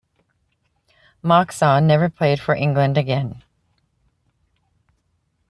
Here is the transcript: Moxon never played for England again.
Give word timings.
Moxon 1.21 1.85
never 1.85 2.09
played 2.09 2.39
for 2.39 2.55
England 2.55 2.97
again. 2.97 3.43